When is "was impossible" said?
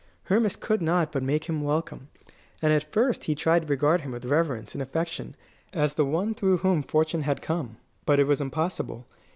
8.25-9.05